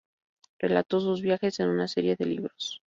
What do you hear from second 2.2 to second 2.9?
libros.